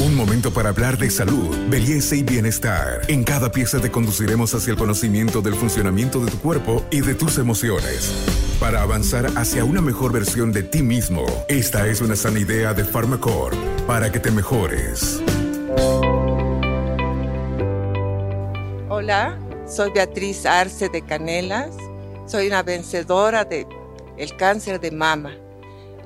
[0.00, 3.02] Un momento para hablar de salud, belleza y bienestar.
[3.06, 7.14] En cada pieza te conduciremos hacia el conocimiento del funcionamiento de tu cuerpo y de
[7.14, 8.12] tus emociones.
[8.58, 12.84] Para avanzar hacia una mejor versión de ti mismo, esta es una sana idea de
[12.84, 15.22] Pharmacore para que te mejores.
[18.88, 19.38] Hola,
[19.68, 21.70] soy Beatriz Arce de Canelas.
[22.26, 23.64] Soy una vencedora de
[24.18, 25.36] el cáncer de mama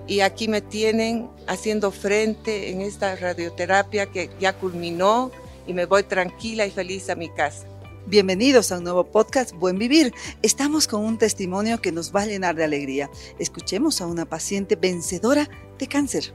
[0.08, 5.30] y aquí me tienen haciendo frente en esta radioterapia que ya culminó
[5.66, 7.66] y me voy tranquila y feliz a mi casa.
[8.06, 10.14] Bienvenidos a un nuevo podcast Buen Vivir.
[10.40, 13.10] Estamos con un testimonio que nos va a llenar de alegría.
[13.38, 15.46] Escuchemos a una paciente vencedora
[15.78, 16.32] de cáncer.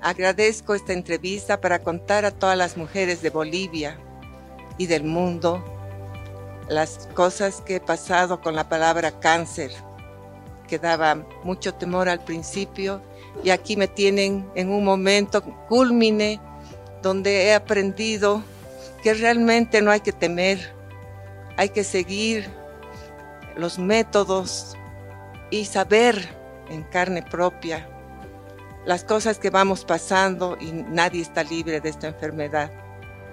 [0.00, 3.98] Agradezco esta entrevista para contar a todas las mujeres de Bolivia
[4.78, 5.64] y del mundo
[6.68, 9.72] las cosas que he pasado con la palabra cáncer
[10.72, 13.02] que daba mucho temor al principio
[13.44, 16.40] y aquí me tienen en un momento culmine
[17.02, 18.42] donde he aprendido
[19.02, 20.72] que realmente no hay que temer,
[21.58, 22.48] hay que seguir
[23.54, 24.74] los métodos
[25.50, 26.26] y saber
[26.70, 27.86] en carne propia
[28.86, 32.72] las cosas que vamos pasando y nadie está libre de esta enfermedad.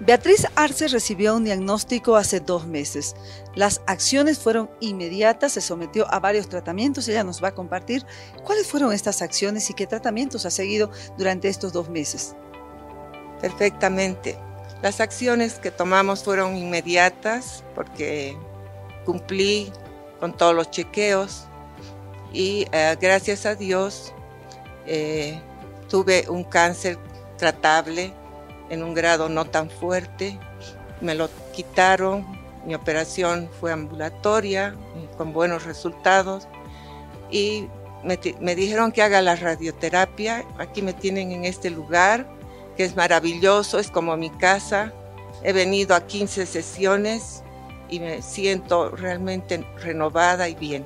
[0.01, 3.15] Beatriz Arce recibió un diagnóstico hace dos meses.
[3.53, 7.07] Las acciones fueron inmediatas, se sometió a varios tratamientos.
[7.09, 8.05] Ella nos va a compartir
[8.45, 12.33] cuáles fueron estas acciones y qué tratamientos ha seguido durante estos dos meses.
[13.41, 14.37] Perfectamente.
[14.81, 18.37] Las acciones que tomamos fueron inmediatas porque
[19.05, 19.73] cumplí
[20.21, 21.45] con todos los chequeos
[22.31, 24.13] y eh, gracias a Dios
[24.85, 25.41] eh,
[25.89, 26.97] tuve un cáncer
[27.37, 28.13] tratable
[28.69, 30.39] en un grado no tan fuerte.
[31.01, 32.25] Me lo quitaron,
[32.65, 34.75] mi operación fue ambulatoria,
[35.17, 36.47] con buenos resultados.
[37.31, 37.67] Y
[38.03, 40.45] me, dijeron que haga la radioterapia.
[40.57, 42.27] Aquí me tienen en este lugar,
[42.75, 44.93] que es maravilloso, es como mi casa.
[45.43, 47.43] He venido a 15 sesiones
[47.89, 50.85] y me siento realmente renovada y bien.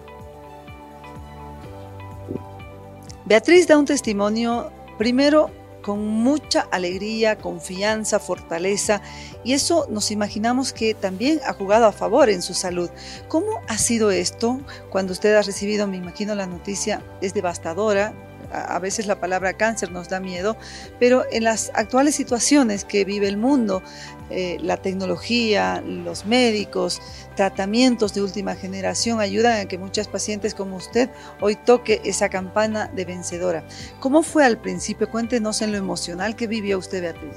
[3.26, 5.50] Beatriz da un testimonio primero
[5.84, 9.02] con mucha alegría, confianza, fortaleza,
[9.44, 12.90] y eso nos imaginamos que también ha jugado a favor en su salud.
[13.28, 18.33] ¿Cómo ha sido esto cuando usted ha recibido, me imagino, la noticia es devastadora?
[18.54, 20.56] A veces la palabra cáncer nos da miedo,
[21.00, 23.82] pero en las actuales situaciones que vive el mundo,
[24.30, 27.02] eh, la tecnología, los médicos,
[27.36, 31.10] tratamientos de última generación ayudan a que muchas pacientes como usted
[31.42, 33.64] hoy toque esa campana de vencedora.
[34.00, 35.10] ¿Cómo fue al principio?
[35.10, 37.36] Cuéntenos en lo emocional que vivió usted, Beatriz.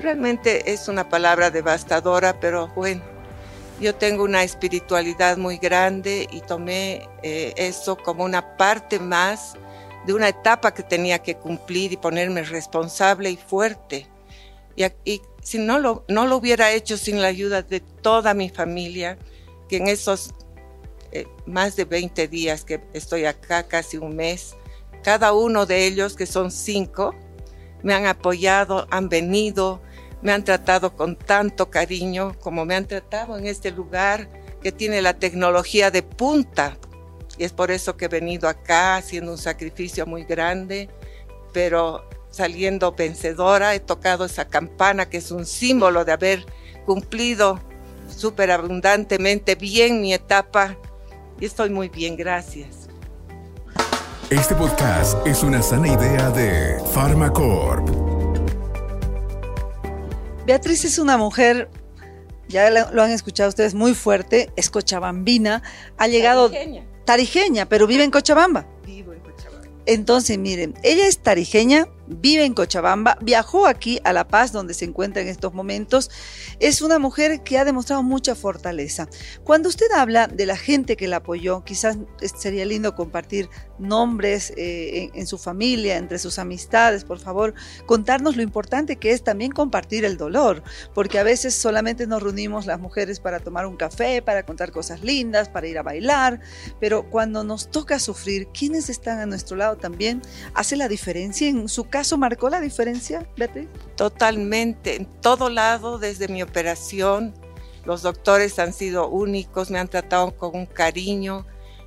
[0.00, 3.02] Realmente es una palabra devastadora, pero bueno,
[3.80, 9.54] yo tengo una espiritualidad muy grande y tomé eh, eso como una parte más
[10.06, 14.06] de una etapa que tenía que cumplir y ponerme responsable y fuerte.
[15.04, 19.18] Y, si no lo, no lo hubiera hecho sin la ayuda de toda mi familia,
[19.68, 20.34] que en esos
[21.12, 24.56] eh, más de 20 días que estoy acá, casi un mes,
[25.02, 27.14] cada uno de ellos, que son cinco,
[27.82, 29.80] me han apoyado, han venido,
[30.22, 34.28] me han tratado con tanto cariño como me han tratado en este lugar
[34.60, 36.76] que tiene la tecnología de punta,
[37.38, 40.88] y es por eso que he venido acá haciendo un sacrificio muy grande,
[41.52, 46.46] pero saliendo vencedora, he tocado esa campana que es un símbolo de haber
[46.84, 47.60] cumplido
[48.14, 50.76] súper abundantemente bien mi etapa
[51.40, 52.88] y estoy muy bien, gracias.
[54.30, 57.88] Este podcast es una sana idea de Pharmacorp.
[60.46, 61.68] Beatriz es una mujer
[62.48, 65.62] ya lo han escuchado ustedes, muy fuerte, es cochabambina,
[65.98, 66.50] ha llegado
[67.06, 68.66] tarijeña, pero vive en Cochabamba.
[68.84, 69.66] Vivo en Cochabamba.
[69.86, 74.84] Entonces, miren, ella es tarijeña, vive en Cochabamba, viajó aquí a La Paz, donde se
[74.84, 76.10] encuentra en estos momentos.
[76.60, 79.08] Es una mujer que ha demostrado mucha fortaleza.
[79.44, 81.98] Cuando usted habla de la gente que la apoyó, quizás
[82.38, 88.42] sería lindo compartir nombres eh, en, su familia, entre sus amistades, por favor, contarnos lo
[88.42, 90.62] importante que es también compartir el dolor,
[90.94, 95.02] porque a veces solamente nos reunimos las mujeres para tomar un café, para contar cosas
[95.02, 96.40] lindas, para ir a bailar,
[96.80, 100.22] pero cuando nos toca sufrir, quienes están a nuestro lado también
[100.54, 103.68] hace la diferencia en su caso marcó la diferencia, Beatriz?
[103.96, 107.32] Totalmente, en todo lado, desde mi operación,
[107.86, 111.46] los doctores han sido únicos, me han tratado con un cariño.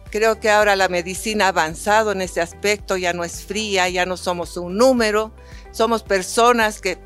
[0.09, 4.07] Creo que ahora la medicina ha avanzado en ese aspecto, ya no es fría, ya
[4.07, 5.31] no somos un número,
[5.69, 6.97] somos personas que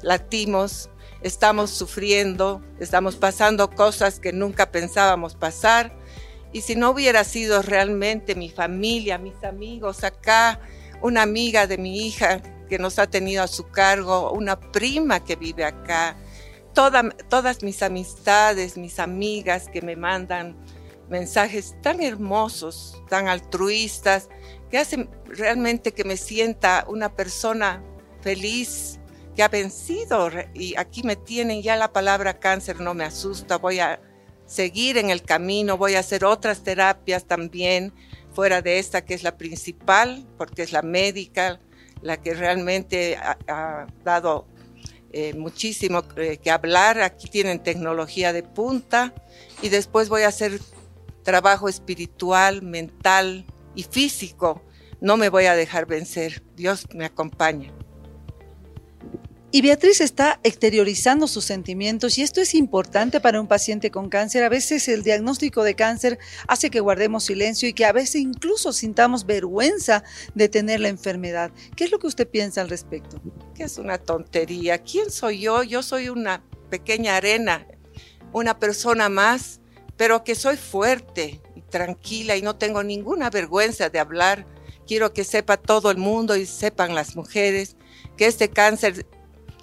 [0.00, 0.88] latimos,
[1.20, 5.94] estamos sufriendo, estamos pasando cosas que nunca pensábamos pasar.
[6.54, 10.58] Y si no hubiera sido realmente mi familia, mis amigos acá,
[11.02, 15.36] una amiga de mi hija que nos ha tenido a su cargo, una prima que
[15.36, 16.16] vive acá,
[16.74, 20.56] todas mis amistades, mis amigas que me mandan
[21.08, 24.28] mensajes tan hermosos, tan altruistas,
[24.70, 27.82] que hacen realmente que me sienta una persona
[28.20, 28.98] feliz,
[29.34, 30.28] que ha vencido.
[30.54, 34.00] Y aquí me tienen ya la palabra cáncer, no me asusta, voy a
[34.46, 37.92] seguir en el camino, voy a hacer otras terapias también,
[38.32, 41.60] fuera de esta que es la principal, porque es la médica,
[42.02, 44.46] la que realmente ha, dado
[45.12, 47.00] eh, muchísimo eh, que hablar.
[47.00, 49.14] Aquí tienen tecnología de punta
[49.62, 50.60] y después voy a hacer
[51.22, 54.62] trabajo espiritual, mental y físico.
[55.00, 56.42] No me voy a dejar vencer.
[56.54, 57.72] Dios me acompaña.
[59.56, 64.44] Y Beatriz está exteriorizando sus sentimientos y esto es importante para un paciente con cáncer.
[64.44, 68.74] A veces el diagnóstico de cáncer hace que guardemos silencio y que a veces incluso
[68.74, 70.04] sintamos vergüenza
[70.34, 71.52] de tener la enfermedad.
[71.74, 73.18] ¿Qué es lo que usted piensa al respecto?
[73.54, 74.76] Que es una tontería.
[74.82, 75.62] ¿Quién soy yo?
[75.62, 77.66] Yo soy una pequeña arena,
[78.34, 79.62] una persona más,
[79.96, 84.46] pero que soy fuerte y tranquila y no tengo ninguna vergüenza de hablar.
[84.86, 87.76] Quiero que sepa todo el mundo y sepan las mujeres
[88.18, 89.06] que este cáncer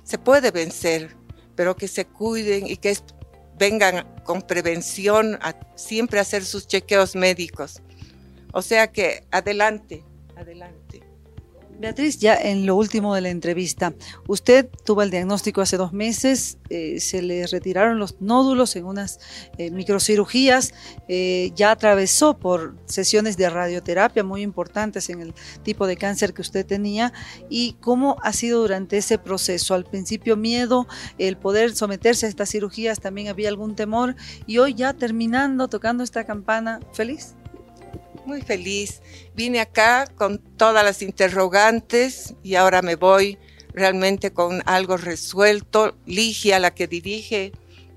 [0.04, 1.16] se puede vencer,
[1.56, 2.98] pero que se cuiden y que
[3.58, 7.82] vengan con prevención a siempre hacer sus chequeos médicos.
[8.52, 10.04] O sea que adelante,
[10.36, 11.02] adelante.
[11.80, 13.94] Beatriz, ya en lo último de la entrevista,
[14.28, 19.20] usted tuvo el diagnóstico hace dos meses, eh, se le retiraron los nódulos en unas
[19.58, 20.74] eh, microcirugías,
[21.08, 25.34] eh, ya atravesó por sesiones de radioterapia muy importantes en el
[25.64, 27.12] tipo de cáncer que usted tenía
[27.50, 29.74] y cómo ha sido durante ese proceso.
[29.74, 30.88] Al principio miedo,
[31.18, 34.16] el poder someterse a estas cirugías, también había algún temor
[34.48, 37.36] y hoy ya terminando, tocando esta campana, feliz
[38.26, 39.02] muy feliz.
[39.36, 43.38] Vine acá con todas las interrogantes y ahora me voy
[43.74, 45.96] realmente con algo resuelto.
[46.06, 47.52] Ligia, la que dirige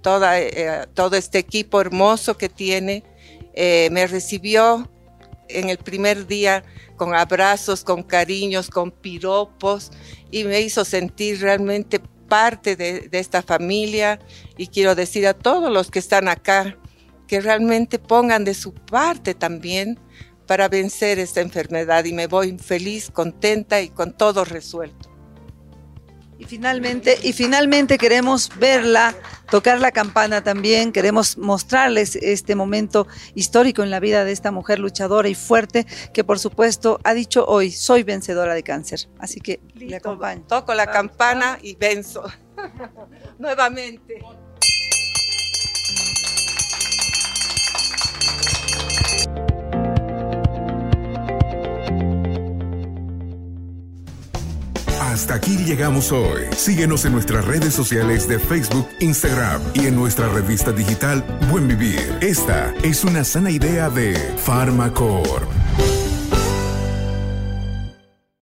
[0.05, 3.03] eh, todo este equipo hermoso que tiene,
[3.55, 4.89] eh, me recibió
[5.49, 6.65] en el primer día
[6.97, 9.91] con abrazos, con cariños, con piropos
[10.31, 14.19] y me hizo sentir realmente parte de, de esta familia
[14.57, 16.77] y quiero decir a todos los que están acá
[17.27, 19.99] que realmente pongan de su parte también
[20.47, 25.17] para vencer esta enfermedad y me voy feliz, contenta y con todo resuelto.
[26.39, 29.15] Y finalmente, y finalmente queremos verla,
[29.51, 34.79] tocar la campana también, queremos mostrarles este momento histórico en la vida de esta mujer
[34.79, 39.09] luchadora y fuerte que por supuesto ha dicho hoy, soy vencedora de cáncer.
[39.19, 40.43] Así que le acompaño.
[40.47, 42.25] Toco la campana y venzo.
[43.39, 44.23] Nuevamente.
[55.17, 56.43] Hasta aquí llegamos hoy.
[56.55, 62.19] Síguenos en nuestras redes sociales de Facebook, Instagram y en nuestra revista digital Buen Vivir.
[62.21, 65.66] Esta es una sana idea de Farmacorp.